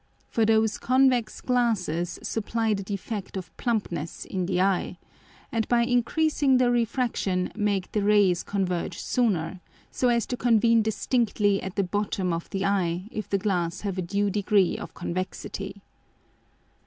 [0.29, 4.97] For those Convex glasses supply the defect of plumpness in the Eye,
[5.51, 9.61] and by increasing the Refraction make the Rays converge sooner,
[9.91, 13.99] so as to convene distinctly at the bottom of the Eye if the Glass have
[13.99, 15.83] a due degree of convexity.